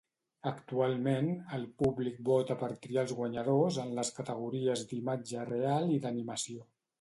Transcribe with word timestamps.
Actualment, 0.51 1.27
el 1.57 1.67
públic 1.81 2.17
vota 2.29 2.57
per 2.61 2.69
triar 2.85 3.03
els 3.07 3.13
guanyadors 3.19 3.77
en 3.85 3.93
les 4.01 4.11
categories 4.21 4.85
d'imatge 4.95 5.47
real 5.53 5.95
i 5.99 6.01
d'animació. 6.07 6.67